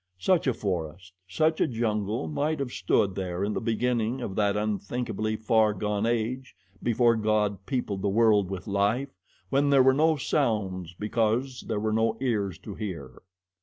[0.17, 4.57] Such a forest, such a jungle might have stood there in the beginning of that
[4.57, 9.13] unthinkably far gone age before God peopled the world with life,
[9.51, 13.21] when there were no sounds because there were no ears to hear.